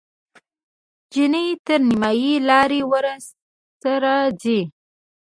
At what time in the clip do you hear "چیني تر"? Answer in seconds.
1.11-1.79